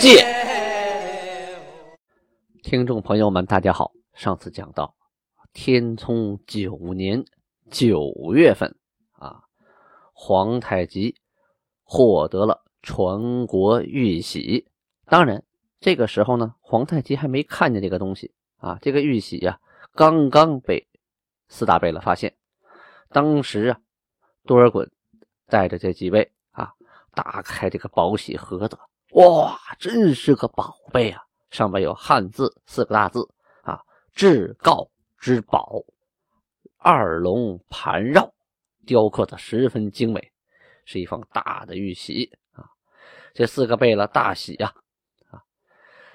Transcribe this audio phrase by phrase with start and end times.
[0.00, 0.24] 鉴》。
[2.62, 3.92] 听众朋友们，大家好。
[4.14, 4.94] 上次讲到，
[5.52, 7.22] 天聪九年
[7.70, 8.74] 九月份
[9.12, 9.42] 啊，
[10.14, 11.16] 皇太极
[11.84, 14.66] 获得了传国玉玺。
[15.04, 15.44] 当然，
[15.80, 18.78] 这个时候呢，皇太极还没看见这个东西啊。
[18.80, 19.60] 这个玉玺呀，
[19.92, 20.88] 刚刚被
[21.48, 22.34] 四大贝勒发现。
[23.10, 23.78] 当时啊，
[24.46, 24.88] 多尔衮
[25.46, 26.72] 带着这几位啊，
[27.12, 28.78] 打开这个宝玺盒子，
[29.12, 31.22] 哇，真是个宝贝啊！
[31.50, 33.28] 上面有汉字四个大字
[33.62, 33.82] 啊
[34.14, 35.84] ，“至高之宝”，
[36.78, 38.32] 二龙盘绕，
[38.86, 40.32] 雕刻的十分精美，
[40.84, 42.70] 是一方大的玉玺啊。
[43.34, 44.72] 这四个贝勒大喜呀
[45.30, 45.42] 啊！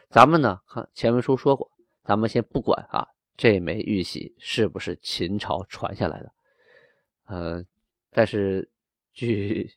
[0.10, 1.70] 咱们呢，看前文书说过，
[2.06, 6.32] 咱们先不管啊，这枚玉玺是不是秦朝传下来的，
[7.26, 7.66] 呃，
[8.12, 8.72] 但是
[9.12, 9.70] 据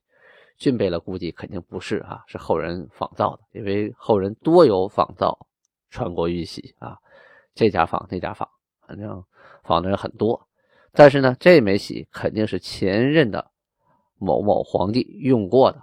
[0.58, 5.46] 俊贝勒估计，肯定不是啊，是后人仿造的，因为后人多有仿造。
[5.90, 6.98] 传国玉玺啊，
[7.54, 8.46] 这家仿那家仿，
[8.86, 9.24] 反正
[9.64, 10.46] 仿的人很多。
[10.92, 13.50] 但是呢，这枚玺肯定是前任的
[14.18, 15.82] 某某皇帝用过的，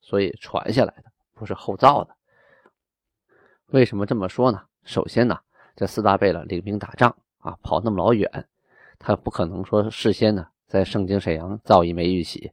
[0.00, 2.14] 所以传下来的，不是后造的。
[3.66, 4.62] 为什么这么说呢？
[4.84, 5.40] 首先呢，
[5.74, 8.48] 这四大贝勒领兵打仗啊，跑那么老远，
[8.96, 12.52] 他不可能说事先呢在盛京沈阳造一枚玉玺，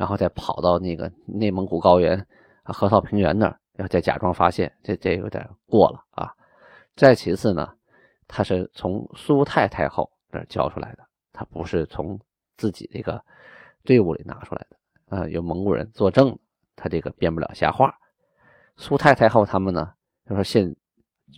[0.00, 2.26] 然后再跑到那个内蒙古高原
[2.64, 3.60] 河套平原那儿。
[3.74, 6.32] 然后再假装发现，这这有点过了啊！
[6.96, 7.68] 再其次呢，
[8.26, 12.18] 他是从苏太太后那教出来的，他不是从
[12.56, 13.22] 自己这个
[13.84, 15.26] 队伍里拿出来的啊。
[15.28, 16.38] 有蒙古人作证，
[16.76, 17.94] 他这个编不了瞎话。
[18.76, 19.90] 苏太太后他们呢，
[20.28, 20.74] 就说现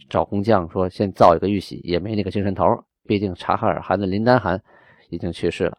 [0.08, 2.64] 找工匠说先造一个玉玺，也没那个精神头。
[3.04, 4.60] 毕竟察哈尔汗的林丹汗
[5.10, 5.78] 已经去世了，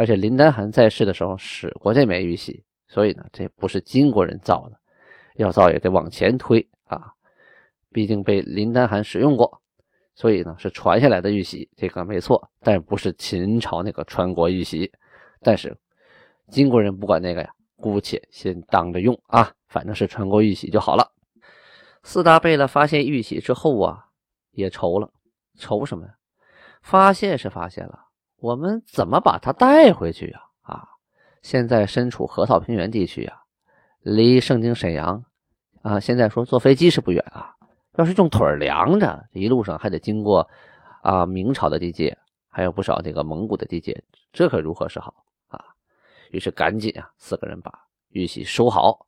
[0.00, 4.80] 而且林丹汗在世的时候使过这枚玉玺，所以呢，这不是金国人造的。
[5.34, 7.12] 要造也得往前推啊，
[7.92, 9.60] 毕竟被林丹汗使用过，
[10.14, 14.90] 所以呢是传下来的玉玺，这个没错，但是不是秦朝那个传国玉玺。
[15.42, 15.76] 但是
[16.48, 21.12] 金国人不管那个呀，姑且先当着用啊，反正是传国玉玺就好了。
[22.04, 24.06] 四大贝勒发现玉玺之后啊，
[24.52, 25.12] 也愁了，
[25.58, 26.14] 愁什么呀？
[26.80, 28.06] 发现是发现了，
[28.40, 30.40] 我们怎么把它带回去呀？
[30.62, 30.88] 啊，
[31.42, 33.42] 现在身处河套平原地区呀，
[34.00, 35.24] 离盛京沈阳。
[35.82, 37.54] 啊，现在说坐飞机是不远啊，
[37.96, 40.46] 要是用腿量着，一路上还得经过
[41.02, 42.18] 啊明朝的地界，
[42.50, 45.64] 还有不少这个蒙古的地界，这可如何是好啊？
[46.32, 47.72] 于是赶紧啊，四个人把
[48.10, 49.06] 玉玺收好，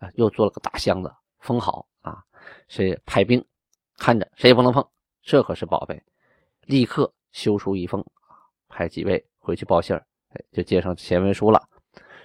[0.00, 2.22] 啊，又做了个大箱子封好啊，
[2.68, 3.42] 谁派兵
[3.96, 4.86] 看着，谁也不能碰，
[5.22, 6.02] 这可是宝贝，
[6.66, 8.04] 立刻修书一封，
[8.70, 11.60] 派几位回去报信儿，哎，就接上前文书了。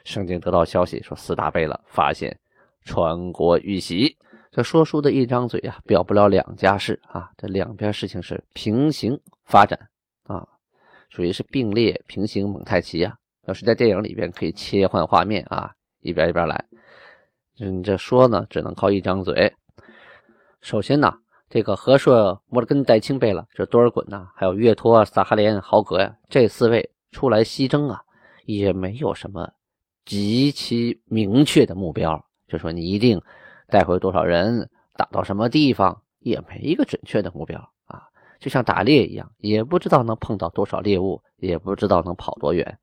[0.05, 2.39] 圣经得到消息说，四大贝勒发现。
[2.87, 4.15] 传国玉玺，
[4.51, 7.31] 这说书的一张嘴啊，表不了两家事啊。
[7.35, 9.89] 这两边事情是平行发展
[10.25, 10.47] 啊，
[11.09, 13.17] 属于是并列平行蒙太奇啊。
[13.47, 16.63] 要是在电影里边可以切换画面啊，一边一边来。
[17.59, 19.51] 嗯，这说呢，只能靠一张嘴。
[20.61, 21.11] 首先呢，
[21.49, 28.01] 这个和硕、摩尔根、戴钦贝勒，这多尔衮呐，还有岳托、萨哈连、豪格呀，这四位出来西征啊，
[28.45, 29.49] 也没有什么
[30.05, 32.25] 极其明确的目标。
[32.47, 33.21] 就说你一定
[33.67, 38.03] 带回多少人，打到什么地方，也没一个准确的目标啊，
[38.39, 42.77] 就像打猎一样，也不知道能碰到多少猎物，也不知道能跑多远。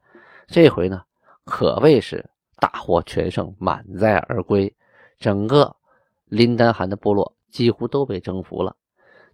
[0.47, 1.03] 这回呢，
[1.45, 2.25] 可谓是
[2.59, 4.73] 大获全胜，满载而归。
[5.19, 5.75] 整个
[6.25, 8.75] 林丹汗的部落几乎都被征服了，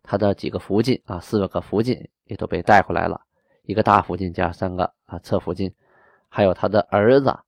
[0.03, 3.23] 他的几个福晋啊，四个福晋也都被带回来了，
[3.63, 5.73] 一个大福晋加三个啊侧福晋，
[6.29, 7.39] 还有他的儿子，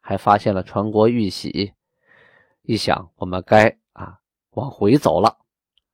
[0.00, 1.72] 还发现了传国玉玺。
[2.62, 4.18] 一想，我们该啊
[4.52, 5.36] 往回走了，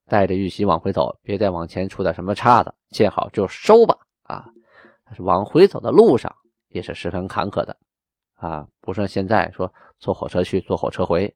[0.06, 4.46] 带着玉玺往回走，别再往前出点什么岔子，见好就收吧啊！
[5.18, 6.32] 往回走的路上
[6.68, 7.76] 也是十分坎坷的
[8.36, 11.34] 啊，不像现在说坐火车去，坐火车回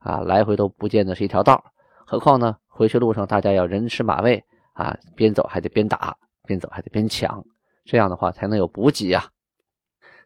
[0.00, 1.72] 啊，来回都不见得是一条道。
[2.08, 4.42] 何况呢，回去路上大家要人吃马喂
[4.74, 6.16] 啊，边走还得边打，
[6.46, 7.44] 边走还得边抢，
[7.84, 9.28] 这样的话才能有补给啊。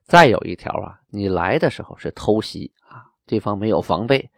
[0.05, 3.09] 再有一条啊，你来的时候是偷袭啊。
[3.25, 4.29] 对方没有防备，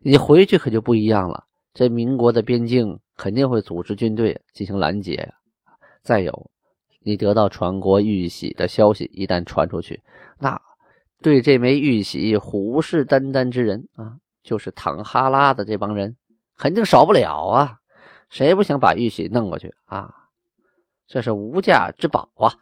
[0.00, 1.44] 你回去可就不一样了。
[1.74, 5.32] 这民国的边境肯定会组织军队进行拦截。
[6.02, 6.50] 再有，
[7.00, 10.02] 你得到传国玉玺的消息一旦传出去，
[10.38, 10.60] 那
[11.20, 16.14] 对这枚玉玺虎视眈眈之人啊，就是唐哈拉的这帮人，
[16.62, 17.80] 肯定少不了啊。
[18.30, 20.14] 谁不想把玉玺弄过去啊？
[21.08, 22.54] 这是无价之宝啊！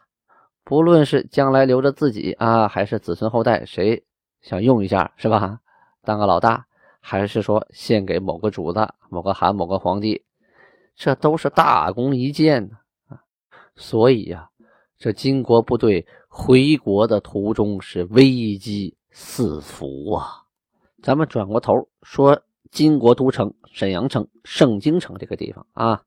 [0.65, 4.03] 不论是将来留着自己啊，还是子孙后代，谁
[4.41, 5.61] 想用一下是吧？
[6.03, 6.65] 当个老大。
[7.03, 10.23] 还是说献给某个主子、某个韩、某个皇帝，
[10.95, 12.77] 这都是大功一件呢
[13.09, 13.21] 啊！
[13.75, 14.51] 所以呀，
[14.99, 20.45] 这金国部队回国的途中是危机四伏啊。
[21.03, 26.03] 咱们转过头说，金国都城沈阳城、盛京城这个地方啊，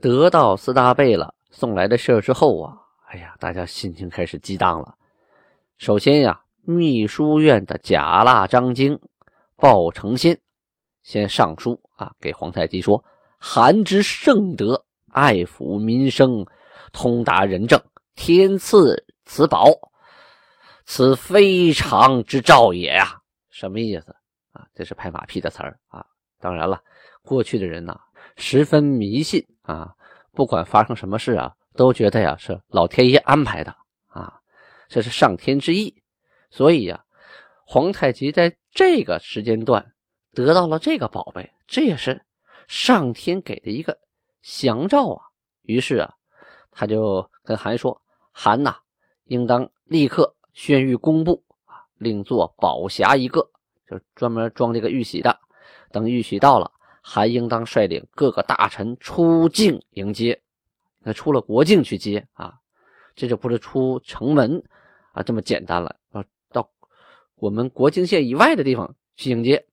[0.00, 2.76] 得到四大贝勒送来的事儿之后啊，
[3.08, 4.94] 哎呀，大家心情开始激荡了。
[5.78, 8.98] 首先呀，秘书院的贾腊张京。
[9.62, 10.40] 鲍承先
[11.02, 13.04] 先上书啊，给皇太极说
[13.38, 16.46] ：“韩之圣德，爱抚民生，
[16.94, 17.78] 通达仁政，
[18.14, 19.66] 天赐此宝，
[20.86, 23.20] 此非常之兆也呀！”
[23.52, 24.16] 什么意思
[24.52, 24.66] 啊？
[24.74, 26.06] 这是拍马屁的词儿啊！
[26.38, 26.82] 当然了，
[27.22, 28.00] 过去的人呐，
[28.36, 29.94] 十分迷信啊，
[30.32, 33.76] 不管发生什么事啊，都觉得呀是老天爷安排的
[34.08, 34.40] 啊，
[34.88, 36.02] 这是上天之意，
[36.50, 37.04] 所以呀。
[37.72, 39.92] 皇太极在这个时间段
[40.32, 42.20] 得到了这个宝贝，这也是
[42.66, 43.96] 上天给的一个
[44.42, 45.22] 祥兆啊。
[45.62, 46.14] 于是啊，
[46.72, 48.02] 他就跟韩说
[48.34, 48.78] ：“韩呐，
[49.26, 53.48] 应当立刻宣谕工部啊，另做宝匣一个，
[53.90, 55.36] 就专门装这个玉玺的。
[55.90, 56.70] 等玉玺到了，
[57.02, 60.40] 韩应当率领各个大臣出境迎接。
[61.00, 62.54] 那出了国境去接啊，
[63.16, 64.62] 这就不是出城门
[65.12, 65.96] 啊这么简单了。”
[66.52, 66.70] 到
[67.36, 69.66] 我们国境线以外的地方去迎接，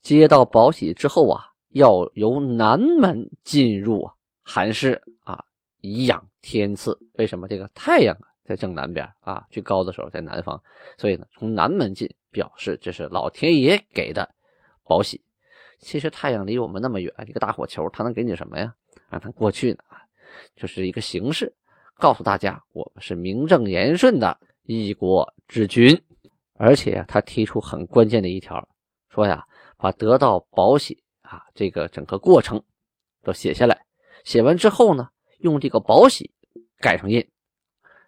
[0.00, 4.08] 接到宝玺之后啊，要由南门进入
[4.42, 5.44] 韩室啊，
[5.80, 6.98] 以养天赐。
[7.14, 9.46] 为什么这个太阳啊在正南边啊？
[9.50, 10.58] 最高的时候在南方，
[10.96, 14.26] 所以呢，从南门进，表示这是老天爷给的
[14.84, 15.20] 宝玺。
[15.78, 18.74] 其实太阳离我们那么远，一个大火球，它能给你什么呀？
[19.10, 19.78] 啊，它过去呢，
[20.56, 21.54] 就是一个形式，
[21.98, 26.02] 告诉大家我们是名正言顺的一国之君。
[26.60, 28.68] 而且他提出很关键的一条，
[29.10, 29.44] 说呀，
[29.76, 32.60] 把得到宝玺啊这个整个过程
[33.22, 33.80] 都写下来，
[34.24, 35.08] 写完之后呢，
[35.38, 36.32] 用这个宝玺
[36.80, 37.24] 盖上印，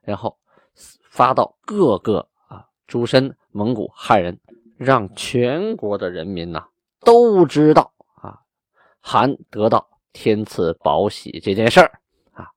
[0.03, 0.39] 然后
[1.09, 4.39] 发到各个啊诸身蒙古汉人，
[4.77, 6.67] 让全国的人民呐
[7.01, 8.41] 都知道啊，
[9.01, 12.01] 韩得到天赐宝玺这件事儿
[12.33, 12.49] 啊。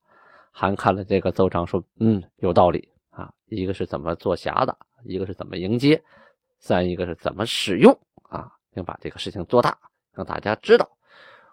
[0.51, 4.78] 韩看了这个奏章说，嗯，有道理啊，一个是怎么做匣的。
[5.06, 6.01] 一个是怎么迎接，
[6.60, 7.92] 三一个是怎么使用
[8.30, 8.50] 啊？
[8.75, 9.78] 要把这个事情做大，
[10.13, 10.89] 让大家知道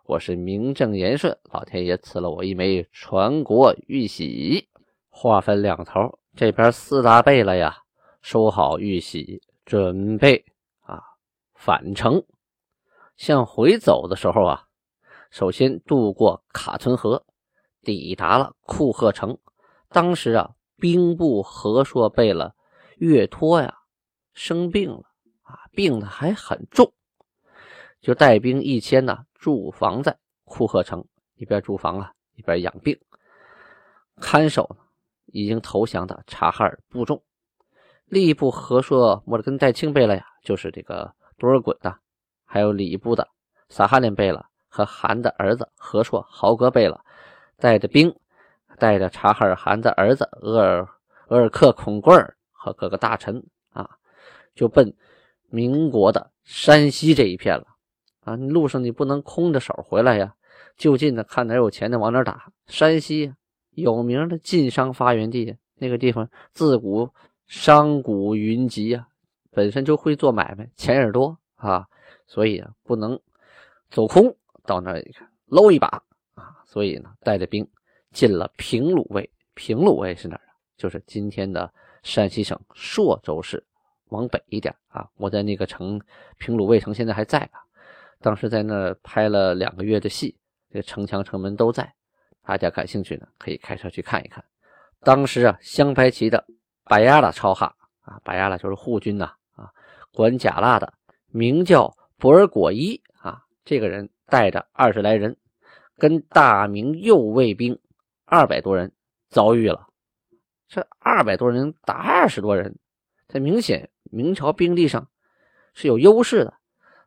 [0.04, 4.68] 我是名正言顺，老天爷赐了我一枚传国玉玺。
[5.10, 7.76] 话分两头，这边四大贝勒呀，
[8.22, 10.44] 收好玉玺，准备
[10.80, 11.02] 啊
[11.54, 12.24] 返程。
[13.16, 14.66] 向回走的时候啊，
[15.30, 17.24] 首先渡过卡村河，
[17.82, 19.36] 抵达了库赫城。
[19.88, 22.54] 当时啊，兵部和硕贝勒。
[22.96, 23.78] 岳托呀，
[24.34, 25.04] 生病了
[25.40, 26.92] 啊，病的还很重，
[28.02, 33.00] 就带兵一千呢，驻防在库赫城，一边驻防啊，一边养病。
[34.20, 34.84] 看守呢，
[35.32, 37.22] 已经投降的察哈尔部众，
[38.08, 41.96] 吏部和硕莫尔根代清贝勒呀，就是这个多尔衮的，
[42.44, 43.28] 还有礼部的
[43.68, 47.00] 撒哈林贝勒和汗的儿子和硕豪格贝勒，
[47.58, 48.14] 带着兵，
[48.78, 50.88] 带着察哈尔汗的儿子额尔
[51.28, 52.36] 额尔克孔贵尔。
[52.62, 53.88] 和各个大臣啊，
[54.54, 54.94] 就奔
[55.48, 57.64] 民国的山西这一片了
[58.22, 58.36] 啊！
[58.36, 60.34] 路上你不能空着手回来呀，
[60.76, 62.52] 就近的看哪有钱的往哪打。
[62.66, 63.32] 山西
[63.80, 67.08] 有名的晋商发源地，那个地方自古
[67.46, 69.08] 商贾云集啊，
[69.50, 71.86] 本身就会做买卖，钱也多啊，
[72.26, 73.20] 所以啊，不能
[73.90, 75.88] 走空到那一看搂一把
[76.34, 76.62] 啊！
[76.64, 77.66] 所以呢，带着兵
[78.12, 79.28] 进了平鲁卫。
[79.54, 80.54] 平鲁卫是哪儿啊？
[80.76, 81.72] 就是今天的。
[82.02, 83.62] 山西省朔州市
[84.06, 86.00] 往北一点啊，我在那个城
[86.38, 87.60] 平鲁卫城现在还在啊。
[88.22, 90.34] 当时在那拍了两个月的戏，
[90.70, 91.92] 这城墙城门都在。
[92.50, 94.44] 大家感兴趣呢，可以开车去看一看。
[95.02, 96.44] 当时啊，镶白旗的
[96.82, 99.70] 白牙拉超哈啊，白牙拉就是护军呐啊，
[100.12, 100.92] 管甲腊的
[101.28, 105.36] 名叫博尔果伊啊，这个人带着二十来人，
[105.96, 107.78] 跟大明右卫兵
[108.24, 108.92] 二百多人
[109.28, 109.86] 遭遇了。
[110.66, 112.76] 这二百多人打二十多人，
[113.28, 115.08] 这明显明朝兵力上
[115.72, 116.52] 是有优势的。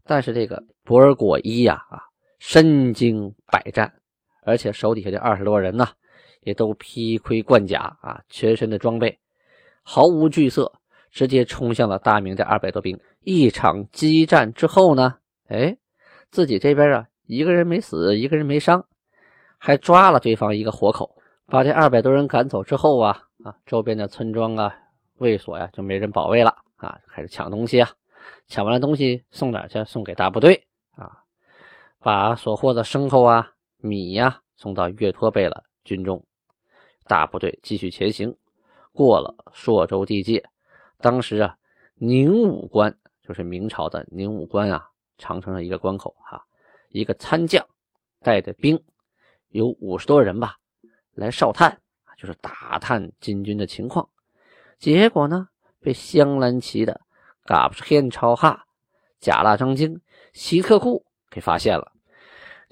[0.05, 2.01] 但是这个博尔果伊呀啊，
[2.39, 3.93] 身经百战，
[4.45, 5.87] 而且手底下这二十多人呢，
[6.41, 9.19] 也都披盔贯甲啊，全身的装备
[9.83, 10.71] 毫无惧色，
[11.11, 12.99] 直接冲向了大明这二百多兵。
[13.21, 15.15] 一场激战之后呢，
[15.47, 15.77] 哎，
[16.31, 18.85] 自己这边啊，一个人没死，一个人没伤，
[19.57, 21.15] 还抓了对方一个活口。
[21.45, 24.73] 把这二百多人赶走之后啊，啊，周边的村庄啊、
[25.17, 27.89] 卫所呀，就没人保卫了啊，开始抢东西啊。
[28.47, 29.83] 抢完了东西送哪去？
[29.83, 31.11] 送给大部队啊，
[31.99, 33.51] 把所获的牲口啊、
[33.83, 36.25] 米呀送到岳托贝勒军中。
[37.05, 38.33] 大部队继续前行，
[38.93, 40.41] 过了朔州地界。
[40.99, 41.57] 当时啊，
[41.95, 46.41] 宁武关就是明朝的宁武关啊，长城的一个关口哈。
[46.87, 47.67] 一个参将
[48.21, 48.81] 带着兵，
[49.49, 50.55] 有五十多人吧，
[51.13, 51.81] 来哨探
[52.17, 54.07] 就是打探金军的情况。
[54.79, 55.49] 结果呢，
[55.81, 57.01] 被镶蓝旗的。
[57.45, 58.65] 嘎布什罕超哈、
[59.19, 59.99] 贾拉张京、
[60.31, 61.91] 希特库给发现了。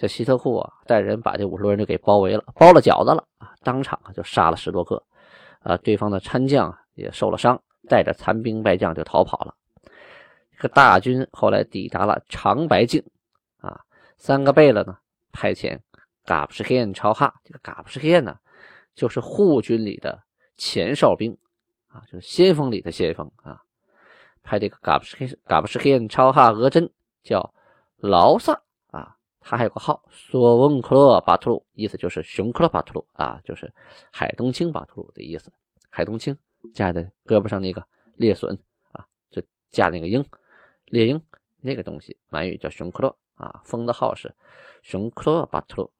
[0.02, 3.54] 这希特库啊，带人把这五十多人就给包围了，包了饺子了啊！
[3.62, 5.04] 当场就杀了十多个。
[5.60, 9.54] 啊，对方的参将也受了伤，带着残兵败将就逃跑了。
[10.56, 13.04] 这个大军后来抵达了长白境
[13.60, 13.80] 啊，
[14.18, 14.98] 三个贝勒呢
[15.32, 15.78] 派遣
[16.26, 18.36] 嘎布什罕超哈，这个嘎布什罕呢
[18.96, 20.20] 就是护军里的
[20.58, 21.38] 前哨兵
[21.90, 23.62] 啊，就是先锋里的先锋啊。
[24.42, 26.92] 派这个嘎布什黑嘎布什黑超哈额真
[27.22, 27.54] 叫
[27.98, 28.60] 劳萨，
[29.42, 33.74] 他还有个号索翁克洛巴图鲁，意思就是熊克洛巴图鲁啊，就是
[34.12, 35.52] 海东青巴图鲁的意思。
[35.90, 36.38] 海东青
[36.74, 38.58] 架在胳膊上那个猎隼
[38.92, 40.24] 啊，就架那个鹰
[40.86, 41.22] 猎鹰
[41.60, 44.34] 那个东西，满语叫熊克洛啊，封的号是
[44.84, 45.92] 熊克洛巴图鲁，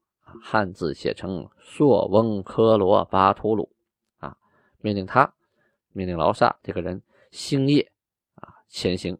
[0.42, 3.70] 汉字写成索翁克罗巴图鲁
[4.20, 4.38] 啊，
[4.80, 5.34] 命令他
[5.92, 7.92] 命令劳萨这个人星夜
[8.36, 8.54] 啊。
[8.70, 9.18] 前行，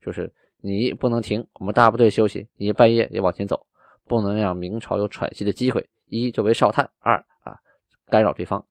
[0.00, 3.66] 就是你不能停，我们大部队休息，你半夜也往前走，
[4.06, 5.88] 不能让明朝有喘息的机会。
[6.06, 7.58] 一作为哨探，二啊
[8.06, 8.64] 干扰对方。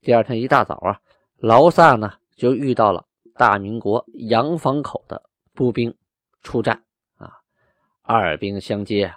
[0.00, 1.00] 第二天一大早啊，
[1.36, 5.94] 劳萨呢就遇到了大明国洋房口的步兵
[6.42, 6.84] 出战
[7.18, 7.32] 啊，
[8.02, 9.12] 二兵相接，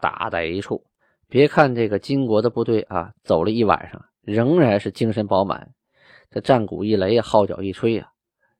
[0.00, 0.84] 打在一处。
[1.28, 5.72] 别看这个金国的部队啊，走了一晚上，仍然是精神饱满，
[6.30, 8.10] 这战鼓一擂，号角一吹呀。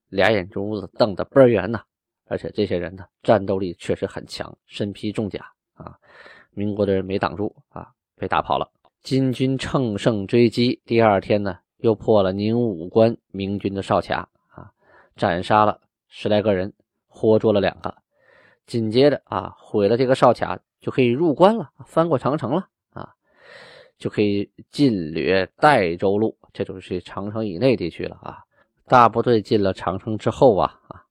[0.08, 1.82] 俩眼珠子瞪得倍儿圆呐，
[2.26, 5.40] 而且这些人呢，战斗力确实很强，身披重甲
[5.74, 5.96] 啊。
[6.50, 8.70] 民国的人没挡住啊，被打跑了。
[9.02, 14.70] 金军乘胜追击，第二天呢，又破了宁武关明军的哨卡啊，
[15.14, 16.72] 斩杀了十来个人，
[17.06, 17.94] 活捉了两个。
[18.66, 23.14] 紧接着啊，毁了这个哨卡，就可以入关了，翻过长城了啊，
[23.96, 28.42] 就可以进掠代州路，这就是长城以内地区了啊。
[28.86, 31.04] 大部队进了长城之后啊啊，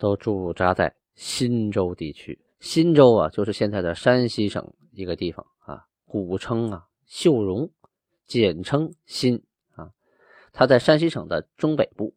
[0.00, 2.40] 都驻扎在忻州地区。
[2.60, 7.70] 忻州啊，就是现在的山西省一个地方啊，古称啊秀容，
[8.26, 9.42] 简称新
[9.74, 9.90] 啊。
[10.52, 12.14] 它在山西省的中北部，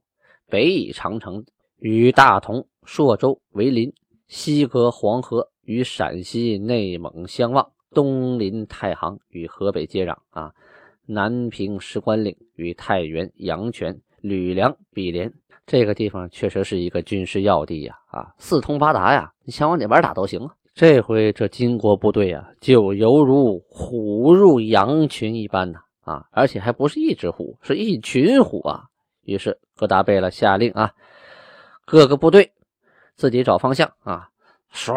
[0.48, 1.46] 北倚长城，
[1.78, 3.92] 与大同、朔州为邻；
[4.28, 10.52] 西隔黄河，与陕西、内蒙相望；东临太行，与河北接壤啊；
[11.06, 14.02] 南平石关岭，与太原、阳泉。
[14.22, 15.34] 吕梁比连
[15.66, 20.54] 这个地方确实是一个军事要地呀，啊，四通八达呀，你想往哪边打都行啊。
[20.74, 28.84] 这回这金国部队啊，就犹如虎入羊群一般呐，啊，而且还不是一只虎，是一群虎啊。
[29.24, 30.92] 于是哥达贝勒下令啊，
[31.86, 32.52] 各个部队
[33.16, 34.28] 自己找方向啊，
[34.74, 34.94] 唰，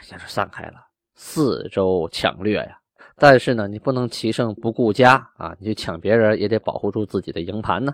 [0.00, 0.76] 一下就散开了，
[1.14, 2.78] 四周抢掠呀。
[3.16, 7.92] 但是呢，你不能骑胜不顾家啊，你去抢别人也得保护住自己的营盘呢。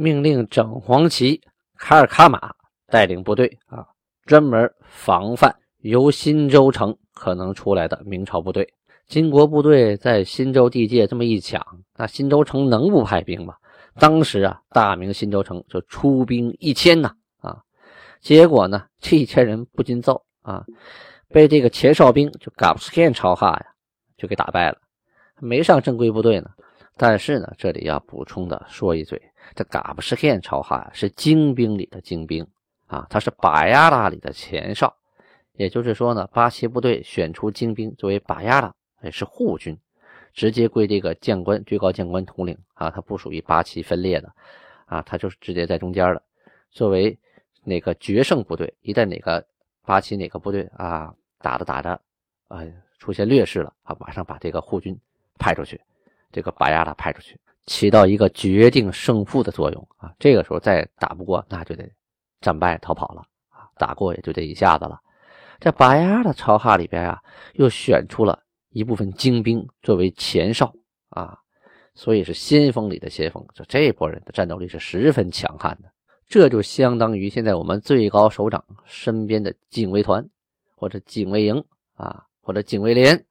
[0.00, 1.40] 命令整黄旗、
[1.76, 2.54] 卡尔卡马
[2.86, 3.84] 带领部队啊，
[4.26, 8.72] 专门防范由新州城可能出来的明朝部队。
[9.08, 11.60] 金国部队在新州地界这么一抢，
[11.96, 13.56] 那新州城能不派兵吗？
[13.98, 17.58] 当时啊，大明新州城就出兵一千呐啊，
[18.20, 20.64] 结果呢，这一千人不禁揍啊，
[21.30, 23.66] 被这个前哨兵就嘎布斯罕超哈呀，
[24.16, 24.78] 就给打败了，
[25.40, 26.50] 没上正规部队呢。
[26.96, 29.20] 但是呢，这里要补充的说一嘴，
[29.54, 32.46] 这嘎布什罕超哈是精兵里的精兵
[32.86, 34.96] 啊，他是巴亚拉里的前哨，
[35.52, 39.78] 也就是说呢，八旗部队选出精兵作为巴亚拉，也是护军，
[40.32, 44.32] 直接归这个将官最高将官统领啊，他不属于八旗分裂的
[44.86, 46.22] 啊，他就是直接在中间的，
[46.70, 47.18] 作为
[47.64, 49.44] 哪个决胜部队，一旦哪个
[49.84, 52.00] 八旗哪个部队啊打着打着
[52.48, 52.62] 啊
[52.98, 54.98] 出现劣势了啊，马上把这个护军
[55.38, 55.80] 派出去。
[56.30, 60.12] 这个把亚拉派出去，起到一个决定胜负的作用啊！
[60.18, 61.88] 这个时候再打不过，那就得
[62.40, 63.20] 战败逃跑了
[63.50, 63.68] 啊！
[63.76, 64.98] 打过也就这一下子了。
[65.60, 67.22] 这拔牙的朝哈里边啊，
[67.54, 70.72] 又选出了一部分精兵作为前哨
[71.10, 71.38] 啊，
[71.94, 73.46] 所以是先锋里的先锋。
[73.54, 75.90] 就这波人的战斗力是十分强悍的，
[76.26, 80.26] 这就相当于现在我们最高首长身边的警卫团
[80.74, 81.62] 或者警卫营
[81.94, 83.24] 啊，或者警卫连。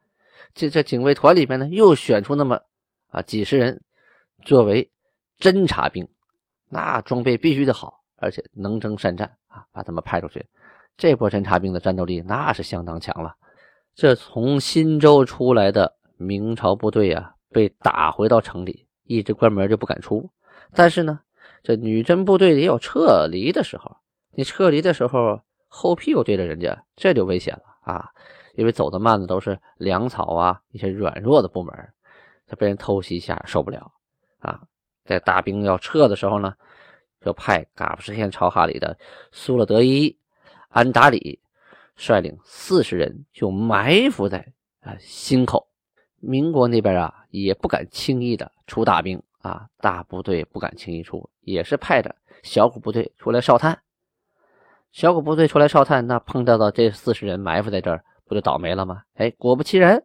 [0.54, 2.60] 这这警卫团里边呢，又选出那么
[3.10, 3.82] 啊几十人
[4.44, 4.90] 作为
[5.40, 6.08] 侦察兵，
[6.70, 10.46] 那装备必须得好，而且能征善战啊，把他们派出去。
[10.96, 13.36] 这波侦察兵的战斗力那是相当强了。
[13.94, 20.30] 这从新州出来的明朝部队啊，被打回到城里，一直关门就不敢出。
[20.74, 21.20] 但是呢，
[21.64, 23.96] 这女真部队也有撤离的时候，
[24.32, 28.10] 你撤离的时候后屁股对着人家，这就危险了啊！
[28.56, 31.74] 因为走得慢的都是粮草啊，一些软弱的部门，
[32.48, 33.92] 他被人偷袭一下受不了
[34.40, 34.62] 啊。
[35.04, 36.54] 在大兵要撤的时候呢，
[37.22, 38.98] 就派噶布什县朝哈里的
[39.32, 40.18] 苏勒德伊。
[40.70, 41.40] 安达里
[41.96, 44.46] 率领四十人就埋伏在
[44.82, 45.68] 啊新口，
[46.20, 52.14] 民国那边啊也不敢轻易的出大兵啊，大部队不敢轻易出，也是派着
[52.44, 53.82] 小股部队出来哨探。
[54.92, 59.04] 小股部队出来哨探，那碰到的这四十人埋伏在这儿，不就倒霉了吗？
[59.16, 60.04] 哎，果不其然，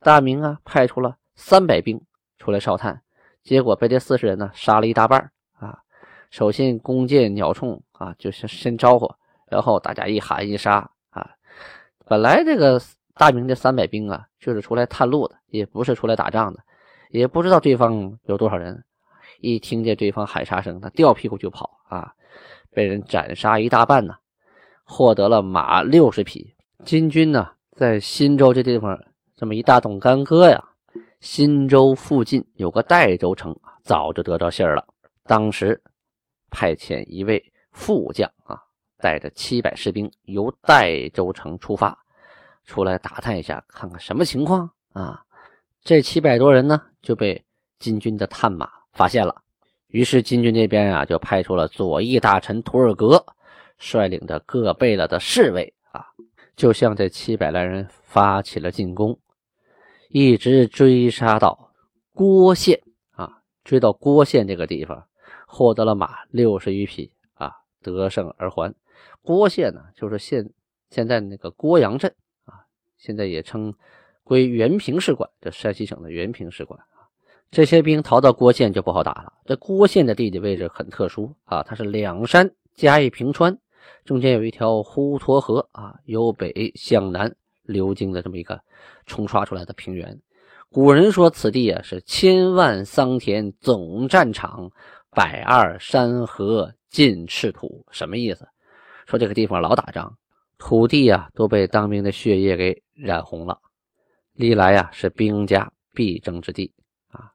[0.00, 2.04] 大明啊派出了三百兵
[2.38, 3.02] 出来哨探，
[3.42, 5.78] 结果被这四十人呢杀了一大半啊。
[6.30, 9.12] 首先弓箭鸟铳啊，就是先招呼。
[9.48, 11.30] 然后大家一喊一杀啊！
[12.06, 12.80] 本来这个
[13.14, 16.60] 大明这三百兵啊，就是出来探路的，也不是出来打仗的，
[17.10, 18.82] 也不知道对方有多少人。
[19.40, 22.14] 一听见对方喊杀声，他掉屁股就跑啊！
[22.70, 24.14] 被人斩杀一大半呢，
[24.84, 26.54] 获得了马六十匹。
[26.82, 28.98] 金军呢，在新州这地方
[29.36, 30.64] 这么一大动干戈呀。
[31.22, 34.84] 新州附近有个代州城，早就得到信儿了。
[35.22, 35.80] 当时
[36.50, 38.60] 派遣一位副将啊。
[38.98, 41.98] 带着七百士兵由代州城出发，
[42.64, 45.20] 出来打探一下，看看什么情况啊？
[45.82, 47.44] 这七百多人呢，就被
[47.80, 49.42] 金军的探马发现了。
[49.88, 53.24] 于是金军这边啊，就派出了左翼大臣图尔格
[53.76, 56.06] 率领着各贝勒的侍卫啊，
[56.54, 59.18] 就向这七百来人发起了进攻，
[60.12, 61.72] 一直追杀到
[62.12, 65.06] 郭县啊，追到郭县这个地方，
[65.46, 68.74] 获得了马六十余匹啊，得胜而还。
[69.22, 70.50] 郭县呢，就是现
[70.90, 72.66] 现在那个郭阳镇啊，
[72.98, 73.72] 现在也称
[74.22, 76.78] 归原平市管，这山西省的原平市管。
[77.50, 79.32] 这些兵逃到郭县就不好打了。
[79.46, 83.58] 这郭县的地理位置很特殊啊，它是两山加一平川，
[84.04, 87.34] 中间有一条滹沱河啊，由北向南
[87.72, 88.60] 流经的这么一个
[89.06, 90.16] 冲刷出来的平原。
[90.70, 94.70] 古人说此地啊是千万桑田总战场，
[95.10, 98.46] 百二山河尽赤土，什么意思？
[99.06, 100.16] 说这个地方老打仗，
[100.56, 103.58] 土地啊都被当兵的血液给染红了，
[104.32, 106.72] 历来啊是兵家必争之地
[107.08, 107.32] 啊，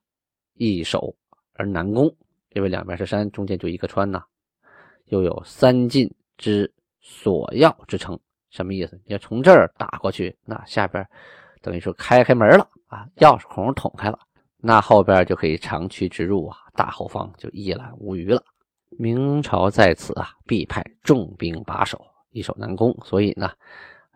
[0.56, 1.16] 易守
[1.54, 2.16] 而难攻，
[2.54, 4.24] 因为两边是山，中间就一个川呐，
[5.06, 9.00] 又有三晋之锁钥之称，什么意思？
[9.06, 11.06] 你要从这儿打过去，那下边
[11.62, 14.20] 等于说开开门了啊，钥匙孔捅开了，
[14.58, 18.42] 那后边就可以长驱直入啊，大后方就一览无余了。
[18.92, 22.98] 明朝在此啊，必派重兵把守，易守难攻。
[23.04, 23.52] 所以呢，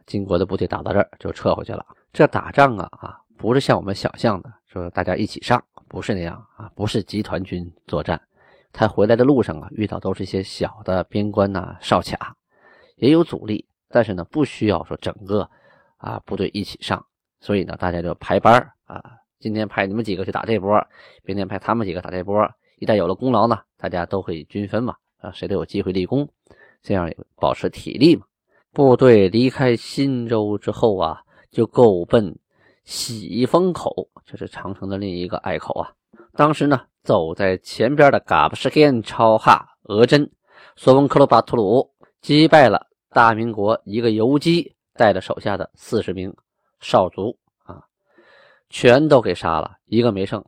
[0.05, 1.85] 金国的部队打到这儿就撤回去了。
[2.13, 8.19] 这打仗啊啊，不是像我们想象的说大家一起上，不是那样啊，不是集团军作战。
[8.71, 12.33] 他回来的路上啊，遇到都是一些小的边关呐、哨卡，
[12.95, 15.49] 也有阻力，但是呢，不需要说整个
[15.97, 17.04] 啊部队一起上。
[17.39, 19.04] 所以呢，大家就排班啊，
[19.39, 20.80] 今天派你们几个去打这波，
[21.23, 22.47] 明天派他们几个打这波。
[22.77, 26.27] 一旦有了功劳呢，大家都会均分嘛，啊，谁都有机会立功，
[26.84, 28.25] 这样保持体力嘛。
[28.73, 32.38] 部队离开新州之后啊，就够奔
[32.84, 35.91] 喜峰口，这是长城的另一个隘口啊。
[36.34, 40.32] 当时呢，走在前边的嘎布什干超哈额真
[40.75, 46.34] 索翁克鲁巴图鲁击败了大明国一个游击带着手下的四十名
[46.80, 47.84] 少卒啊，
[48.69, 50.43] 全都给杀了，一个没剩。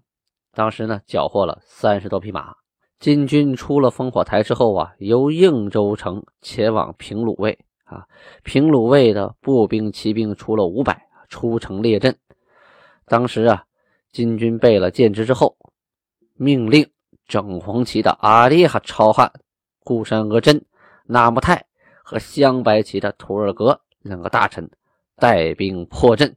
[0.53, 2.55] 当时呢，缴获了三十多匹马。
[2.99, 8.07] 金军出了烽火台之后啊，由应州城前往平鲁卫啊。
[8.43, 12.17] 平鲁卫的步兵、骑兵出了五百，出城列阵。
[13.07, 13.65] 当时啊，
[14.13, 15.57] 金军备了箭支之后，
[16.35, 16.89] 命令
[17.27, 19.29] 整黄旗的阿里哈超汉
[19.83, 20.63] 固山额真、
[21.03, 21.65] 纳木泰
[22.03, 24.69] 和镶白旗的图尔格两个大臣
[25.15, 26.35] 带兵破阵，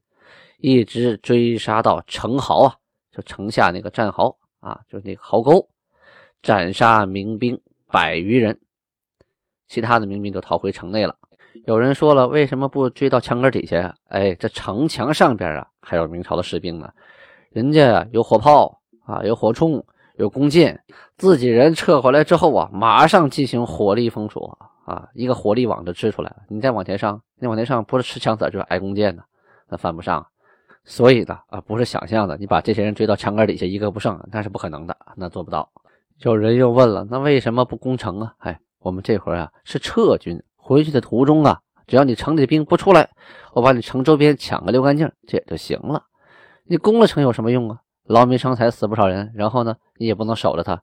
[0.58, 2.76] 一直追杀到城壕啊。
[3.12, 5.66] 就城下那个战壕啊，就是那个壕沟，
[6.42, 7.58] 斩杀民兵
[7.90, 8.60] 百余人，
[9.68, 11.16] 其他的民兵都逃回城内了。
[11.64, 13.94] 有人说了，为什么不追到墙根底下呀？
[14.08, 16.92] 哎，这城墙上边啊，还有明朝的士兵呢，
[17.48, 19.82] 人家有火炮啊，有火铳，
[20.18, 20.84] 有弓箭，
[21.16, 26.36] 自己人撤回来之后啊，马上进行火力封锁啊，一个火力网就支出来了。
[26.48, 29.24] 你再往前上，你往前上，不是吃枪子就是挨弓箭呢，
[29.68, 30.24] 那犯不上。
[30.84, 35.68] 所以呢，啊，不是想象的，你把这些人追到墙根底下一个不剩，那是不可能的，那做不到。
[36.20, 38.34] 有人又问了，那为什么不攻城啊？
[38.38, 43.10] 哎，我们这会啊是撤军，回去的途中啊，只要你城里的兵不出来，
[43.52, 46.04] 我把你城周边抢个溜干净，这也就行了。
[46.62, 47.80] 你攻了城有什么用啊？
[48.04, 50.80] 劳民伤财，死不少人，然后呢，你也不能守着他，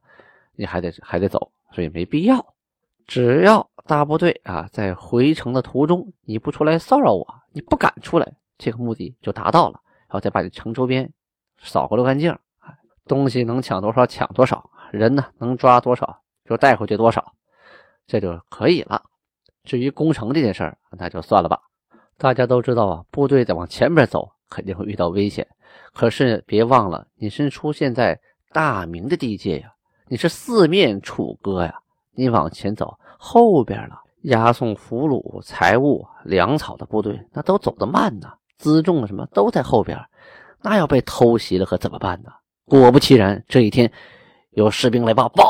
[0.56, 2.53] 你还得还得走，所以没必要。
[3.06, 9.80] 只要大部队啊在回城的途中，你不出来骚扰我，你不敢出来，这个目的就达到了。
[10.08, 11.10] 然后再把你城周边
[11.60, 12.36] 扫个溜干净，
[13.06, 17.32] 东西能抢多少抢多少，人呢能抓多少就带回去多少，
[18.06, 19.02] 这就可以了。
[19.64, 21.60] 至于攻城这件事儿，那就算了吧。
[22.16, 25.46] 大家都知道啊，部队在往前面走肯定会遇到危险，
[25.92, 28.18] 可是别忘了，你是出现在
[28.52, 29.72] 大明的地界呀，
[30.06, 31.74] 你是四面楚歌呀，
[32.14, 38.32] 你往前走，后边了押送俘虏、财物、粮草的部队，那都走得慢呢。
[38.62, 39.98] 辎重什么都在后边，
[40.62, 42.30] 那要被偷袭了可怎么办呢？
[42.66, 43.90] 果不其然，这一天
[44.52, 45.44] 有士兵来报：报，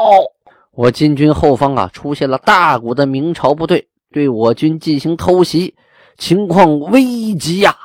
[0.73, 5.77] 我金军后方啊出现了大股的明朝部队，对我军进行偷袭，
[6.17, 7.77] 情况危急呀！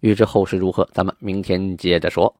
[0.00, 2.36] 欲知后事如何，咱们明天接着说。